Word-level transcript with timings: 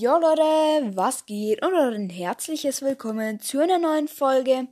Jo 0.00 0.16
Leute, 0.18 0.96
was 0.96 1.26
geht? 1.26 1.62
Und 1.62 1.74
ein 1.74 2.08
herzliches 2.08 2.80
Willkommen 2.80 3.38
zu 3.38 3.60
einer 3.60 3.76
neuen 3.76 4.08
Folge 4.08 4.66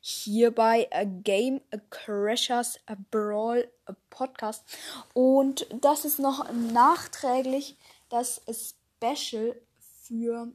hier 0.00 0.52
bei 0.52 0.88
Game 1.22 1.60
Crashers 1.90 2.80
Brawl 3.10 3.68
Podcast. 4.08 4.64
Und 5.12 5.66
das 5.82 6.06
ist 6.06 6.18
noch 6.18 6.50
nachträglich 6.72 7.76
das 8.08 8.40
Special 8.48 9.54
für 10.02 10.48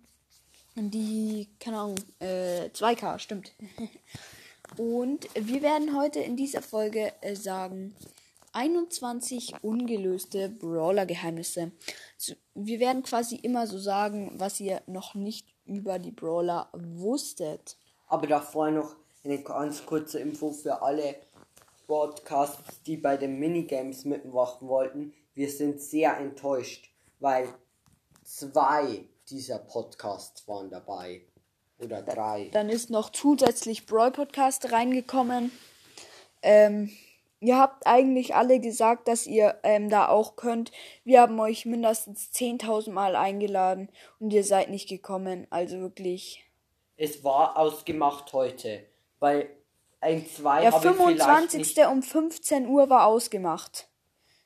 die, 0.73 1.47
keine 1.59 1.77
Ahnung, 1.77 1.95
äh, 2.17 2.69
2K, 2.73 3.19
stimmt. 3.19 3.51
Und 4.77 5.27
wir 5.35 5.61
werden 5.61 5.95
heute 5.95 6.21
in 6.21 6.35
dieser 6.35 6.63
Folge 6.63 7.13
äh, 7.21 7.35
sagen, 7.35 7.95
21 8.55 9.53
ungelöste 9.61 10.49
Brawler-Geheimnisse. 10.49 11.71
Wir 12.53 12.79
werden 12.79 13.03
quasi 13.03 13.35
immer 13.35 13.67
so 13.67 13.77
sagen, 13.77 14.31
was 14.37 14.59
ihr 14.61 14.81
noch 14.87 15.13
nicht 15.13 15.45
über 15.65 15.99
die 15.99 16.11
Brawler 16.11 16.69
wusstet. 16.73 17.77
Aber 18.07 18.27
davor 18.27 18.71
noch 18.71 18.95
eine 19.23 19.41
ganz 19.43 19.85
kurze 19.85 20.19
Info 20.19 20.51
für 20.51 20.81
alle 20.81 21.15
Podcasts, 21.85 22.81
die 22.85 22.97
bei 22.97 23.17
den 23.17 23.39
Minigames 23.39 24.05
mitmachen 24.05 24.67
wollten. 24.67 25.13
Wir 25.33 25.49
sind 25.49 25.81
sehr 25.81 26.17
enttäuscht, 26.17 26.89
weil 27.19 27.49
zwei 28.23 29.05
dieser 29.29 29.59
Podcasts 29.59 30.47
waren 30.47 30.69
dabei. 30.69 31.21
Oder 31.77 32.01
drei. 32.01 32.49
Dann 32.53 32.69
ist 32.69 32.89
noch 32.89 33.09
zusätzlich 33.09 33.85
Brawl 33.85 34.11
Podcast 34.11 34.71
reingekommen. 34.71 35.51
Ähm, 36.41 36.89
Ihr 37.45 37.59
habt 37.59 37.85
eigentlich 37.85 38.33
alle 38.33 38.59
gesagt, 38.59 39.07
dass 39.07 39.27
ihr 39.27 39.59
ähm, 39.61 39.91
da 39.91 40.07
auch 40.07 40.35
könnt. 40.35 40.71
Wir 41.03 41.21
haben 41.21 41.39
euch 41.39 41.67
mindestens 41.67 42.31
10.000 42.33 42.91
Mal 42.91 43.15
eingeladen 43.15 43.89
und 44.19 44.33
ihr 44.33 44.43
seid 44.43 44.71
nicht 44.71 44.89
gekommen. 44.89 45.45
Also 45.51 45.79
wirklich. 45.79 46.43
Es 46.97 47.23
war 47.23 47.55
ausgemacht 47.55 48.33
heute, 48.33 48.83
weil 49.19 49.47
ein 50.01 50.25
2 50.27 50.61
Der 50.61 50.71
25. 50.71 51.85
um 51.85 52.01
15 52.01 52.65
Uhr 52.67 52.89
war 52.89 53.05
ausgemacht. 53.05 53.89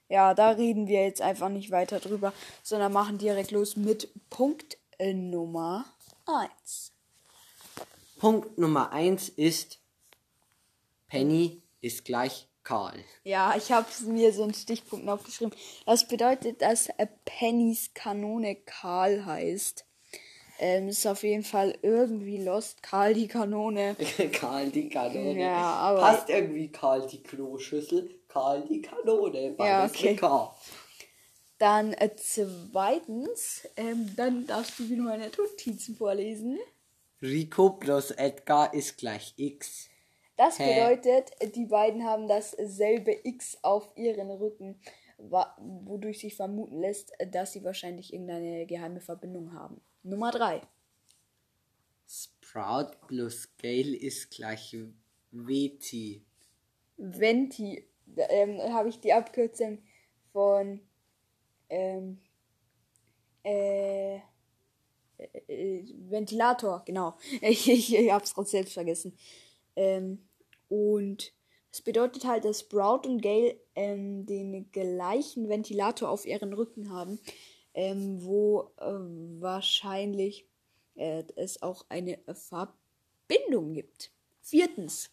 Ja, 0.09 0.33
da 0.33 0.49
reden 0.49 0.87
wir 0.87 1.05
jetzt 1.05 1.21
einfach 1.21 1.47
nicht 1.47 1.71
weiter 1.71 2.01
drüber, 2.01 2.33
sondern 2.63 2.91
machen 2.91 3.17
direkt 3.17 3.51
los 3.51 3.77
mit 3.77 4.09
Punkt 4.29 4.77
äh, 4.97 5.13
Nummer 5.13 5.85
1. 6.25 6.91
Punkt 8.19 8.57
Nummer 8.57 8.91
1 8.91 9.29
ist 9.29 9.79
Penny 11.07 11.61
ist 11.79 12.03
gleich 12.03 12.49
Karl. 12.63 13.03
Ja, 13.23 13.55
ich 13.57 13.71
habe 13.71 13.87
mir 14.05 14.31
so 14.33 14.43
einen 14.43 14.53
Stichpunkt 14.53 15.07
aufgeschrieben. 15.07 15.53
Das 15.85 16.07
bedeutet, 16.07 16.61
dass 16.61 16.89
Pennys 17.25 17.91
Kanone 17.93 18.55
Karl 18.55 19.25
heißt. 19.25 19.85
Ähm, 20.61 20.89
ist 20.89 21.07
auf 21.07 21.23
jeden 21.23 21.43
Fall 21.43 21.77
irgendwie 21.81 22.37
Lost. 22.37 22.83
Karl 22.83 23.13
die 23.13 23.29
Kanone. 23.29 23.95
Karl 24.33 24.69
die 24.69 24.89
Kanone. 24.89 25.39
Ja, 25.39 25.55
aber. 25.55 25.99
Passt 26.01 26.29
irgendwie 26.29 26.69
Karl 26.69 27.07
die 27.07 27.23
Kloschüssel. 27.23 28.19
Karl 28.27 28.65
die 28.67 28.81
Kanone. 28.81 29.55
Ja, 29.57 29.85
okay. 29.85 30.19
Dann 31.59 31.93
äh, 31.93 32.09
zweitens, 32.15 33.67
ähm, 33.75 34.13
dann 34.15 34.47
darfst 34.47 34.79
du 34.79 34.89
wieder 34.89 35.03
meine 35.03 35.29
Notizen 35.37 35.95
vorlesen. 35.95 36.57
Rico 37.21 37.71
plus 37.71 38.11
Edgar 38.11 38.73
ist 38.73 38.97
gleich 38.97 39.33
X. 39.35 39.88
Das 40.39 40.57
bedeutet, 40.57 41.33
die 41.53 41.65
beiden 41.65 42.05
haben 42.05 42.29
dasselbe 42.29 43.11
X 43.25 43.57
auf 43.61 43.91
ihren 43.97 44.31
Rücken, 44.31 44.79
wodurch 45.17 46.19
sich 46.19 46.37
vermuten 46.37 46.79
lässt, 46.79 47.11
dass 47.31 47.51
sie 47.51 47.65
wahrscheinlich 47.65 48.13
irgendeine 48.13 48.65
geheime 48.65 49.01
Verbindung 49.01 49.51
haben. 49.51 49.81
Nummer 50.01 50.31
3. 50.31 50.61
Sprout 52.07 52.91
plus 53.07 53.53
Gale 53.57 53.93
ist 53.97 54.31
gleich 54.31 54.77
Veti. 55.31 56.23
Venti. 56.95 57.85
Ähm, 58.15 58.61
habe 58.71 58.87
ich 58.87 59.01
die 59.01 59.11
Abkürzung 59.11 59.79
von 60.31 60.79
ähm, 61.67 62.21
äh, 63.43 64.15
äh, 65.49 65.83
Ventilator, 66.09 66.81
genau. 66.85 67.17
Ich, 67.41 67.69
ich, 67.69 67.93
ich 67.93 68.09
habe 68.09 68.23
es 68.23 68.33
gerade 68.33 68.47
selbst 68.47 68.73
vergessen. 68.73 69.17
Ähm, 69.75 70.28
und 70.69 71.33
das 71.71 71.81
bedeutet 71.81 72.25
halt, 72.25 72.45
dass 72.45 72.61
Sprout 72.61 73.07
und 73.07 73.21
Gale 73.21 73.59
ähm, 73.75 74.25
den 74.25 74.71
gleichen 74.71 75.49
Ventilator 75.49 76.09
auf 76.09 76.25
ihren 76.25 76.53
Rücken 76.53 76.91
haben, 76.91 77.19
ähm, 77.73 78.23
wo 78.23 78.71
äh, 78.77 78.85
wahrscheinlich 79.39 80.47
äh, 80.95 81.23
es 81.35 81.61
auch 81.61 81.85
eine 81.89 82.17
Verbindung 82.33 83.73
gibt. 83.73 84.11
Viertens. 84.41 85.11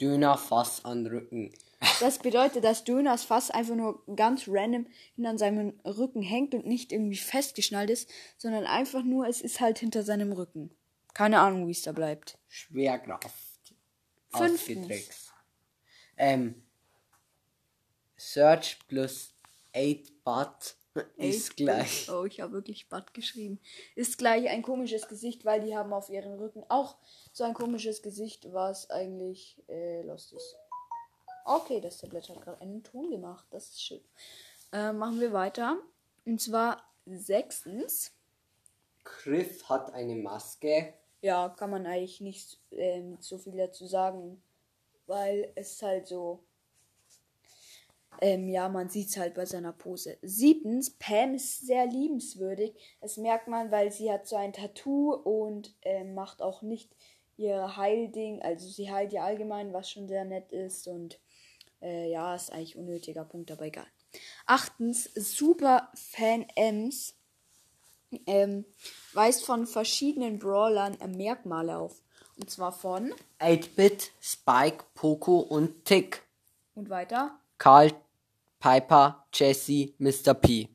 Dönerfass 0.00 0.84
an 0.84 1.06
Rücken. 1.06 1.52
Das 2.00 2.18
bedeutet, 2.18 2.64
dass 2.64 2.84
Döners 2.84 3.24
Fass 3.24 3.50
einfach 3.50 3.74
nur 3.74 4.02
ganz 4.16 4.44
random 4.48 4.86
hinter 5.16 5.36
seinem 5.36 5.78
Rücken 5.84 6.22
hängt 6.22 6.54
und 6.54 6.66
nicht 6.66 6.92
irgendwie 6.92 7.18
festgeschnallt 7.18 7.90
ist, 7.90 8.08
sondern 8.38 8.64
einfach 8.64 9.04
nur, 9.04 9.28
es 9.28 9.42
ist 9.42 9.60
halt 9.60 9.78
hinter 9.78 10.02
seinem 10.02 10.32
Rücken. 10.32 10.70
Keine 11.12 11.40
Ahnung, 11.40 11.68
wie 11.68 11.72
es 11.72 11.82
da 11.82 11.92
bleibt. 11.92 12.38
Schwerkraft 12.48 13.43
ausgedrückt. 14.34 15.32
Ähm, 16.16 16.62
Search 18.16 18.78
plus 18.88 19.34
8 19.74 20.24
Butt 20.24 20.76
ist 21.16 21.56
gleich. 21.56 22.08
Oh, 22.10 22.24
ich 22.24 22.40
habe 22.40 22.52
wirklich 22.52 22.88
Butt 22.88 23.12
geschrieben. 23.14 23.60
Ist 23.96 24.18
gleich 24.18 24.48
ein 24.48 24.62
komisches 24.62 25.08
Gesicht, 25.08 25.44
weil 25.44 25.60
die 25.60 25.76
haben 25.76 25.92
auf 25.92 26.08
ihren 26.08 26.34
Rücken 26.34 26.64
auch 26.68 26.96
so 27.32 27.44
ein 27.44 27.54
komisches 27.54 28.02
Gesicht, 28.02 28.52
was 28.52 28.90
eigentlich 28.90 29.62
äh, 29.68 30.02
lost 30.02 30.32
ist. 30.32 30.56
Okay, 31.44 31.80
das 31.80 31.98
Tablet 31.98 32.28
hat 32.28 32.40
gerade 32.40 32.60
einen 32.60 32.82
Ton 32.82 33.10
gemacht. 33.10 33.44
Das 33.50 33.70
ist 33.70 33.82
schön. 33.82 34.00
Äh, 34.72 34.92
machen 34.92 35.20
wir 35.20 35.32
weiter. 35.32 35.76
Und 36.24 36.40
zwar 36.40 36.82
sechstens. 37.04 38.12
Griff 39.04 39.68
hat 39.68 39.92
eine 39.92 40.14
Maske 40.14 40.94
ja, 41.24 41.48
kann 41.48 41.70
man 41.70 41.86
eigentlich 41.86 42.20
nicht 42.20 42.60
ähm, 42.70 43.16
so 43.18 43.38
viel 43.38 43.56
dazu 43.56 43.86
sagen, 43.86 44.42
weil 45.06 45.50
es 45.54 45.80
halt 45.80 46.06
so, 46.06 46.44
ähm, 48.20 48.50
ja, 48.50 48.68
man 48.68 48.90
sieht 48.90 49.08
es 49.08 49.16
halt 49.16 49.32
bei 49.32 49.46
seiner 49.46 49.72
Pose. 49.72 50.18
Siebtens, 50.20 50.90
Pam 50.98 51.34
ist 51.34 51.66
sehr 51.66 51.86
liebenswürdig. 51.86 52.74
Das 53.00 53.16
merkt 53.16 53.48
man, 53.48 53.70
weil 53.70 53.90
sie 53.90 54.12
hat 54.12 54.28
so 54.28 54.36
ein 54.36 54.52
Tattoo 54.52 55.14
und 55.14 55.74
ähm, 55.80 56.12
macht 56.12 56.42
auch 56.42 56.60
nicht 56.60 56.94
ihr 57.38 57.74
Heilding. 57.78 58.42
Also 58.42 58.68
sie 58.68 58.92
heilt 58.92 59.14
ja 59.14 59.24
allgemein, 59.24 59.72
was 59.72 59.90
schon 59.90 60.06
sehr 60.06 60.26
nett 60.26 60.52
ist 60.52 60.86
und 60.86 61.18
äh, 61.80 62.10
ja, 62.10 62.34
ist 62.34 62.52
eigentlich 62.52 62.76
unnötiger 62.76 63.24
Punkt, 63.24 63.50
aber 63.50 63.64
egal. 63.64 63.86
Achtens, 64.44 65.04
super 65.14 65.90
Fan 65.94 66.44
Ems 66.54 67.16
ähm, 68.26 68.64
weist 69.12 69.44
von 69.44 69.66
verschiedenen 69.66 70.38
Brawlern 70.38 71.00
äh, 71.00 71.08
Merkmale 71.08 71.76
auf. 71.76 72.02
Und 72.36 72.50
zwar 72.50 72.72
von 72.72 73.14
8-Bit, 73.38 74.12
Spike, 74.20 74.84
Poco 74.94 75.38
und 75.38 75.84
Tick. 75.84 76.22
Und 76.74 76.90
weiter? 76.90 77.38
Karl, 77.58 77.92
Piper, 78.58 79.24
Jesse, 79.32 79.92
Mr. 79.98 80.34
P. 80.34 80.68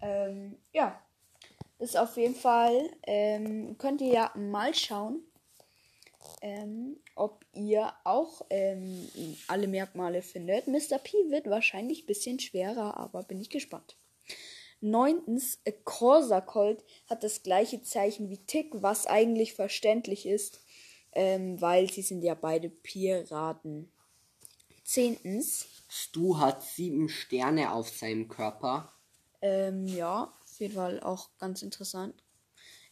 Ähm, 0.00 0.56
ja. 0.72 0.98
Das 1.78 1.90
ist 1.90 1.96
auf 1.96 2.16
jeden 2.16 2.34
Fall. 2.34 2.90
Ähm, 3.04 3.76
könnt 3.76 4.00
ihr 4.00 4.12
ja 4.12 4.32
mal 4.36 4.74
schauen, 4.74 5.20
ähm, 6.40 6.96
ob 7.14 7.44
ihr 7.52 7.92
auch 8.04 8.42
ähm, 8.50 9.08
alle 9.48 9.66
Merkmale 9.66 10.22
findet. 10.22 10.66
Mr. 10.68 10.98
P 11.02 11.16
wird 11.30 11.50
wahrscheinlich 11.50 12.04
ein 12.04 12.06
bisschen 12.06 12.38
schwerer, 12.38 12.96
aber 12.96 13.22
bin 13.22 13.40
ich 13.40 13.50
gespannt. 13.50 13.96
Neuntens, 14.82 15.60
Corsa 15.84 16.40
Colt 16.40 16.84
hat 17.08 17.22
das 17.22 17.42
gleiche 17.42 17.82
Zeichen 17.82 18.28
wie 18.30 18.44
Tick, 18.44 18.70
was 18.72 19.06
eigentlich 19.06 19.54
verständlich 19.54 20.26
ist, 20.26 20.60
ähm, 21.12 21.60
weil 21.60 21.90
sie 21.90 22.02
sind 22.02 22.22
ja 22.22 22.34
beide 22.34 22.68
Piraten. 22.68 23.92
Zehntens. 24.84 25.66
Stu 25.88 26.38
hat 26.38 26.62
sieben 26.62 27.08
Sterne 27.08 27.72
auf 27.72 27.88
seinem 27.90 28.28
Körper. 28.28 28.92
Ähm, 29.40 29.86
ja, 29.86 30.32
auf 30.42 30.60
jeden 30.60 30.74
Fall 30.74 31.00
auch 31.00 31.28
ganz 31.38 31.62
interessant. 31.62 32.22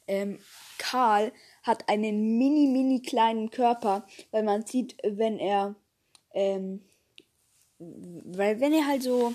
Ähm, 0.06 0.38
Karl 0.78 1.32
hat 1.62 1.88
einen 1.88 2.38
mini, 2.38 2.68
mini 2.68 3.02
kleinen 3.02 3.50
Körper, 3.50 4.06
weil 4.30 4.42
man 4.42 4.64
sieht, 4.64 4.96
wenn 5.02 5.38
er, 5.38 5.74
ähm, 6.34 6.84
weil 7.78 8.60
wenn 8.60 8.72
er 8.72 8.86
halt 8.86 9.02
so 9.02 9.34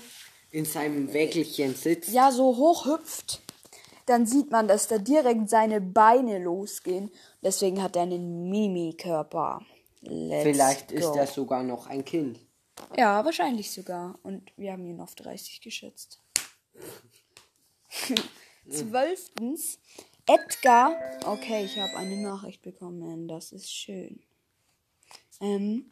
in 0.50 0.64
seinem 0.64 1.12
Wägelchen 1.12 1.74
sitzt. 1.74 2.10
Ja, 2.10 2.30
so 2.30 2.56
hoch 2.56 2.86
hüpft. 2.86 3.42
Dann 4.06 4.26
sieht 4.26 4.50
man, 4.50 4.68
dass 4.68 4.86
da 4.86 4.98
direkt 4.98 5.50
seine 5.50 5.80
Beine 5.80 6.38
losgehen. 6.38 7.10
Deswegen 7.42 7.82
hat 7.82 7.96
er 7.96 8.02
einen 8.02 8.48
Mimi-Körper. 8.48 9.62
Vielleicht 10.02 10.90
go. 10.90 10.94
ist 10.94 11.16
er 11.16 11.26
sogar 11.26 11.62
noch 11.64 11.86
ein 11.88 12.04
Kind. 12.04 12.38
Ja, 12.96 13.24
wahrscheinlich 13.24 13.70
sogar. 13.70 14.18
Und 14.22 14.52
wir 14.56 14.72
haben 14.72 14.86
ihn 14.86 15.00
auf 15.00 15.14
30 15.16 15.60
geschätzt. 15.60 16.20
Zwölftens, 18.70 19.78
Edgar. 20.26 20.94
Okay, 21.24 21.64
ich 21.64 21.78
habe 21.78 21.96
eine 21.96 22.16
Nachricht 22.22 22.62
bekommen. 22.62 23.26
Das 23.26 23.52
ist 23.52 23.72
schön. 23.72 24.20
Ähm, 25.40 25.90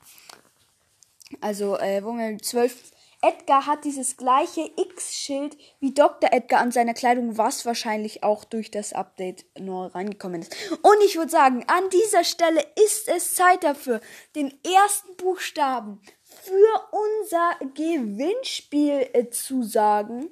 also, 1.40 1.78
äh, 1.78 2.04
wo 2.04 2.12
wir 2.12 2.38
zwölf. 2.38 2.92
Edgar 3.24 3.66
hat 3.66 3.86
dieses 3.86 4.18
gleiche 4.18 4.70
X-Schild 4.76 5.56
wie 5.80 5.94
Dr. 5.94 6.30
Edgar 6.30 6.60
an 6.60 6.72
seiner 6.72 6.92
Kleidung, 6.92 7.38
was 7.38 7.64
wahrscheinlich 7.64 8.22
auch 8.22 8.44
durch 8.44 8.70
das 8.70 8.92
Update 8.92 9.46
neu 9.58 9.86
reingekommen 9.86 10.42
ist. 10.42 10.54
Und 10.70 11.02
ich 11.06 11.16
würde 11.16 11.30
sagen, 11.30 11.64
an 11.66 11.88
dieser 11.88 12.22
Stelle 12.22 12.62
ist 12.84 13.08
es 13.08 13.34
Zeit 13.34 13.64
dafür, 13.64 14.02
den 14.36 14.52
ersten 14.62 15.16
Buchstaben 15.16 16.02
für 16.22 16.88
unser 16.90 17.56
Gewinnspiel 17.74 19.08
äh, 19.14 19.30
zu 19.30 19.62
sagen. 19.62 20.28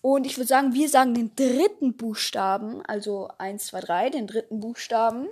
Und 0.00 0.24
ich 0.24 0.38
würde 0.38 0.48
sagen, 0.48 0.72
wir 0.72 0.88
sagen 0.88 1.12
den 1.12 1.36
dritten 1.36 1.98
Buchstaben, 1.98 2.82
also 2.86 3.28
1, 3.36 3.66
2, 3.66 3.80
3, 3.80 4.10
den 4.10 4.26
dritten 4.26 4.60
Buchstaben. 4.60 5.28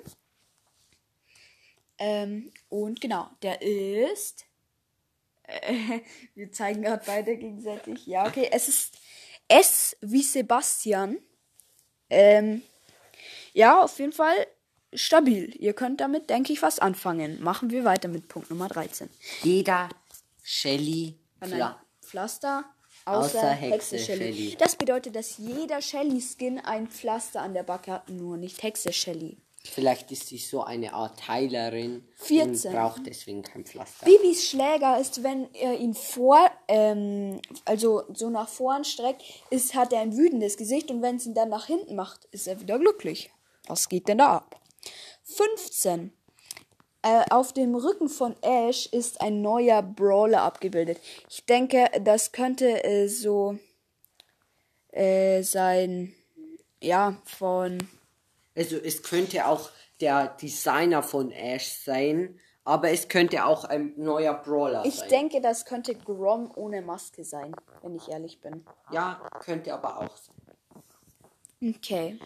Ähm, 1.97 2.53
und 2.69 3.01
genau, 3.01 3.31
der 3.43 3.63
ist 3.63 4.45
äh, 5.49 6.01
wir 6.35 6.53
zeigen 6.53 6.83
gerade 6.83 7.03
beide 7.07 7.37
gegenseitig. 7.37 8.07
Ja, 8.07 8.27
okay. 8.27 8.49
Es 8.53 8.69
ist 8.69 8.95
S 9.49 9.97
wie 10.01 10.23
Sebastian. 10.23 11.19
Ähm, 12.11 12.63
ja, 13.53 13.83
auf 13.83 13.99
jeden 13.99 14.13
Fall 14.13 14.47
stabil. 14.95 15.55
Ihr 15.59 15.75
könnt 15.75 16.01
damit, 16.01 16.31
denke 16.31 16.53
ich, 16.53 16.63
was 16.63 16.79
anfangen. 16.79 17.43
Machen 17.43 17.71
wir 17.71 17.85
weiter 17.85 18.09
mit 18.09 18.29
Punkt 18.29 18.51
Nummer 18.51 18.69
13. 18.69 19.09
Jeder 19.43 19.89
Shelly 20.43 21.19
Pfla 21.41 21.83
Pflaster 22.01 22.65
außer, 23.05 23.39
Außer 23.39 23.51
Hexe, 23.51 23.97
Hexe 23.97 23.99
Shelly. 23.99 24.35
Shelly. 24.35 24.57
Das 24.59 24.77
bedeutet, 24.77 25.17
dass 25.17 25.39
jeder 25.39 25.81
Shelly-Skin 25.81 26.59
ein 26.61 26.89
Pflaster 26.89 27.43
an 27.43 27.55
der 27.55 27.63
Backe 27.63 27.93
hat, 27.93 28.09
nur 28.09 28.37
nicht 28.37 28.63
Hexe 28.63 28.93
Shelly. 28.93 29.39
Vielleicht 29.71 30.11
ist 30.11 30.29
sie 30.29 30.39
so 30.39 30.65
eine 30.65 30.93
Art 30.93 31.29
Heilerin 31.29 32.05
14. 32.17 32.71
und 32.71 32.77
braucht 32.77 33.07
deswegen 33.07 33.43
kein 33.43 33.65
Pflaster. 33.65 34.07
Bibis 34.07 34.49
Schläger 34.49 34.99
ist, 34.99 35.23
wenn 35.23 35.53
er 35.55 35.79
ihn 35.79 35.95
vor, 35.95 36.39
ähm, 36.69 37.41
also 37.65 38.03
so 38.13 38.31
nach 38.31 38.49
vorn 38.49 38.85
streckt, 38.85 39.23
ist, 39.51 39.75
hat 39.75 39.93
er 39.93 40.01
ein 40.01 40.17
wütendes 40.17 40.57
Gesicht 40.57 40.91
und 40.91 41.03
wenn 41.03 41.17
es 41.17 41.27
ihn 41.27 41.35
dann 41.35 41.51
nach 41.51 41.67
hinten 41.67 41.97
macht, 41.97 42.25
ist 42.33 42.47
er 42.49 42.61
wieder 42.61 42.79
glücklich. 42.79 43.31
Was 43.67 43.89
geht 43.89 44.09
denn 44.09 44.19
da 44.19 44.37
ab? 44.37 44.61
15. 45.25 46.13
Äh, 47.03 47.25
auf 47.31 47.53
dem 47.53 47.75
Rücken 47.75 48.09
von 48.09 48.35
Ash 48.43 48.87
ist 48.87 49.21
ein 49.21 49.43
neuer 49.43 49.83
Brawler 49.83 50.43
abgebildet. 50.43 50.99
Ich 51.29 51.45
denke, 51.45 51.91
das 52.03 52.33
könnte 52.33 52.83
äh, 52.85 53.07
so 53.07 53.59
äh, 54.93 55.43
sein, 55.43 56.15
ja, 56.81 57.21
von 57.25 57.79
Also 58.59 58.77
es 58.77 59.03
könnte 59.05 59.47
auch 59.47 59.71
der 60.01 60.29
Designer 60.29 61.03
von 61.03 61.31
Ash 61.31 61.69
sein, 61.69 62.41
aber 62.65 62.91
es 62.91 63.09
könnte 63.09 63.45
auch 63.45 63.65
ein 63.65 63.95
neuer 63.97 64.35
Brawler 64.35 64.85
Ich 64.85 64.97
sein. 64.97 65.09
denke, 65.09 65.41
das 65.41 65.65
könnte 65.65 65.95
Grom 65.95 66.51
ohne 66.57 66.83
Maske 66.83 67.25
sein, 67.25 67.55
wenn 67.83 67.95
ich 67.95 68.09
ehrlich 68.09 68.41
bin. 68.41 68.65
Ja, 68.91 69.23
könnte 69.41 69.73
aber 69.73 69.99
auch 69.99 70.17
sein. 70.17 70.35
Okay. 71.77 72.19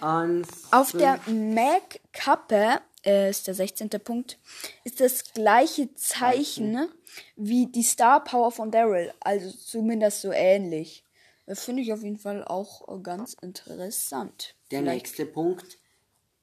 An 0.00 0.46
Auf 0.70 0.92
der 0.92 1.20
Mac-Kappe 1.26 2.80
äh, 3.04 3.30
ist 3.30 3.46
der 3.46 3.54
16. 3.54 3.88
Punkt, 4.02 4.38
ist 4.84 5.00
das 5.00 5.32
gleiche 5.32 5.94
Zeichen 5.94 6.88
wie 7.36 7.66
die 7.66 7.82
Star 7.82 8.22
Power 8.24 8.50
von 8.50 8.70
Daryl. 8.70 9.12
Also 9.20 9.50
zumindest 9.50 10.20
so 10.22 10.32
ähnlich. 10.32 11.04
Äh, 11.46 11.54
Finde 11.54 11.82
ich 11.82 11.92
auf 11.92 12.02
jeden 12.02 12.18
Fall 12.18 12.44
auch 12.44 12.88
äh, 12.88 13.00
ganz 13.00 13.34
interessant. 13.34 14.55
Der 14.70 14.80
Vielleicht- 14.80 15.04
nächste 15.06 15.26
Punkt, 15.26 15.78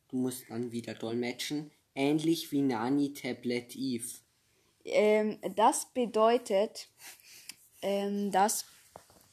du 0.10 0.18
musst 0.18 0.50
dann 0.50 0.72
wieder 0.72 0.94
dolmetschen, 0.94 1.72
ähnlich 1.96 2.52
wie 2.52 2.62
Nani 2.62 3.14
Tablet 3.14 3.76
Eve. 3.76 4.08
Ähm, 4.86 5.40
das 5.56 5.88
bedeutet, 5.94 6.90
ähm, 7.82 8.32
dass 8.32 8.66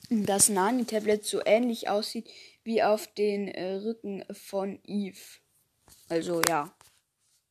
das 0.09 0.49
Nani-Tablet 0.49 1.25
so 1.25 1.41
ähnlich 1.45 1.89
aussieht 1.89 2.29
wie 2.65 2.83
auf 2.83 3.07
den 3.15 3.49
äh, 3.49 3.75
Rücken 3.75 4.25
von 4.33 4.81
Eve. 4.85 5.19
Also 6.09 6.43
ja, 6.49 6.73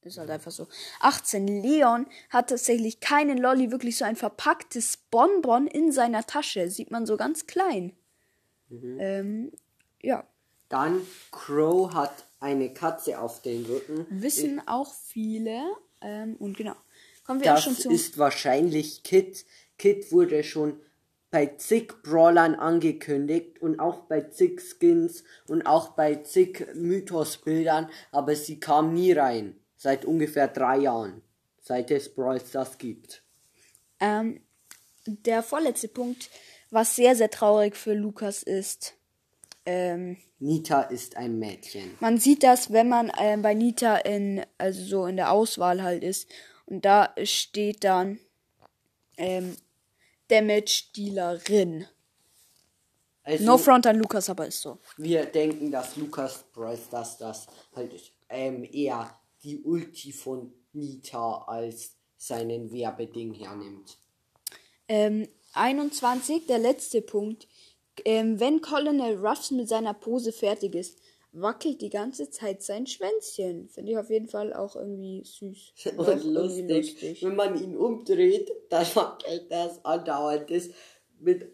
ist 0.01 0.17
halt 0.17 0.29
einfach 0.29 0.51
so. 0.51 0.67
18. 0.99 1.61
Leon 1.61 2.05
hat 2.29 2.49
tatsächlich 2.49 2.99
keinen 2.99 3.37
Lolly, 3.37 3.71
wirklich 3.71 3.97
so 3.97 4.05
ein 4.05 4.15
verpacktes 4.15 4.97
Bonbon 5.09 5.67
in 5.67 5.91
seiner 5.91 6.25
Tasche. 6.25 6.69
Sieht 6.69 6.91
man 6.91 7.05
so 7.05 7.15
ganz 7.17 7.47
klein. 7.47 7.95
Ähm, 8.71 9.51
ja, 10.01 10.27
Dann 10.69 11.01
Crow 11.31 11.93
hat 11.93 12.25
eine 12.39 12.73
Katze 12.73 13.19
auf 13.19 13.41
den 13.41 13.65
Rücken. 13.65 14.05
wissen 14.09 14.61
auch 14.67 14.93
viele. 14.93 15.61
Ähm, 16.01 16.35
und 16.37 16.57
genau. 16.57 16.75
Kommen 17.25 17.41
wir 17.41 17.51
auch 17.51 17.55
Das 17.55 17.63
schon 17.63 17.75
zum 17.75 17.91
ist 17.91 18.17
wahrscheinlich 18.17 19.03
Kit. 19.03 19.45
Kit 19.77 20.11
wurde 20.11 20.43
schon 20.43 20.79
bei 21.31 21.45
zig 21.45 22.01
Brawlern 22.01 22.55
angekündigt 22.55 23.61
und 23.61 23.79
auch 23.79 24.01
bei 24.05 24.21
zig 24.21 24.61
Skins 24.61 25.23
und 25.47 25.65
auch 25.65 25.89
bei 25.89 26.15
zig 26.15 26.65
Mythos-Bildern, 26.73 27.89
aber 28.11 28.35
sie 28.35 28.59
kam 28.59 28.93
nie 28.93 29.11
rein. 29.11 29.55
Seit 29.77 30.05
ungefähr 30.05 30.47
drei 30.47 30.79
Jahren. 30.79 31.21
Seit 31.61 31.91
es 31.91 32.13
Brawl 32.13 32.41
Stars 32.41 32.77
gibt. 32.77 33.21
Ähm, 33.99 34.41
der 35.05 35.43
vorletzte 35.43 35.87
Punkt, 35.87 36.29
was 36.71 36.95
sehr, 36.95 37.15
sehr 37.15 37.29
traurig 37.29 37.75
für 37.75 37.93
Lukas 37.93 38.43
ist. 38.43 38.95
Ähm, 39.71 40.17
Nita 40.39 40.81
ist 40.81 41.15
ein 41.15 41.37
Mädchen. 41.37 41.95
man 41.99 42.17
sieht 42.17 42.41
das, 42.41 42.73
wenn 42.73 42.89
man 42.89 43.11
ähm, 43.19 43.43
bei 43.43 43.53
Nita 43.53 43.97
in, 43.97 44.43
also 44.57 44.83
so 44.83 45.05
in 45.05 45.17
der 45.17 45.31
Auswahl 45.31 45.83
halt 45.83 46.03
ist. 46.03 46.27
Und 46.65 46.85
da 46.85 47.13
steht 47.23 47.83
dann 47.83 48.19
ähm, 49.17 49.55
Damage-Dealerin. 50.29 51.85
Also, 53.21 53.43
No 53.43 53.57
front 53.59 53.85
an 53.85 53.97
Lukas, 53.97 54.27
aber 54.31 54.47
ist 54.47 54.61
so. 54.61 54.79
wir 54.97 55.25
denken, 55.25 55.69
dass 55.69 55.95
Lukas 55.97 56.45
Brawl 56.51 56.77
Stars 56.77 57.17
das 57.17 57.45
halt 57.75 57.93
ähm, 58.27 58.67
eher 58.71 59.19
die 59.43 59.61
Ulti 59.61 60.11
von 60.11 60.51
Nita 60.73 61.43
als 61.45 61.95
seinen 62.17 62.71
Werbeding 62.71 63.35
hernimmt. 63.35 63.97
Ähm, 64.87 65.27
21, 65.53 66.47
der 66.47 66.57
letzte 66.57 67.03
Punkt. 67.03 67.47
Ähm, 68.05 68.39
wenn 68.39 68.61
Colonel 68.61 69.17
Ruffs 69.17 69.51
mit 69.51 69.67
seiner 69.69 69.93
Pose 69.93 70.31
fertig 70.31 70.75
ist, 70.75 70.97
wackelt 71.31 71.81
die 71.81 71.89
ganze 71.89 72.29
Zeit 72.29 72.63
sein 72.63 72.87
Schwänzchen. 72.87 73.69
Finde 73.69 73.91
ich 73.91 73.97
auf 73.97 74.09
jeden 74.09 74.27
Fall 74.27 74.53
auch 74.53 74.75
irgendwie 74.75 75.23
süß. 75.23 75.73
Und 75.97 76.07
irgendwie 76.07 76.61
lustig. 76.73 77.23
Wenn 77.23 77.35
man 77.35 77.61
ihn 77.61 77.77
umdreht, 77.77 78.51
dann 78.69 78.85
wackelt 78.95 79.51
das 79.51 79.83
andauernd. 79.85 80.49
Das, 80.49 80.69
mit, 81.19 81.47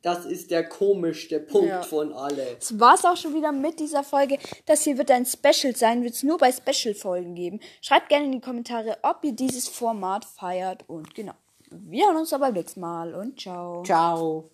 das 0.00 0.24
ist 0.26 0.50
der 0.50 0.68
komischste 0.68 1.40
Punkt 1.40 1.68
Ja. 1.68 1.82
von 1.82 2.12
alle. 2.12 2.56
Das 2.58 2.78
war's 2.80 3.04
auch 3.04 3.16
schon 3.16 3.34
wieder 3.34 3.52
mit 3.52 3.78
dieser 3.80 4.04
Folge. 4.04 4.38
Das 4.66 4.82
hier 4.84 4.96
wird 4.98 5.10
ein 5.10 5.26
Special 5.26 5.74
sein, 5.76 6.02
wird 6.02 6.14
es 6.14 6.22
nur 6.22 6.38
bei 6.38 6.50
Special-Folgen 6.52 7.34
geben. 7.34 7.60
Schreibt 7.82 8.08
gerne 8.08 8.26
in 8.26 8.32
die 8.32 8.40
Kommentare, 8.40 8.98
ob 9.02 9.24
ihr 9.24 9.32
dieses 9.32 9.68
Format 9.68 10.24
feiert. 10.24 10.88
Und 10.88 11.14
genau. 11.14 11.34
Wir 11.70 12.06
hören 12.06 12.18
uns 12.18 12.32
aber 12.32 12.46
beim 12.46 12.54
nächsten 12.54 12.80
Mal 12.80 13.14
und 13.14 13.40
ciao. 13.40 13.82
Ciao. 13.82 14.50